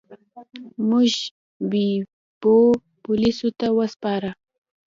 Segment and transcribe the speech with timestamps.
[0.89, 1.11] موږ
[1.69, 2.57] بیپو
[3.03, 4.31] پولیسو ته وسپاره.